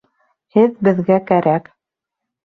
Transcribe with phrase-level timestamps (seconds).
[0.55, 1.69] Һеҙ беҙгә кәрәк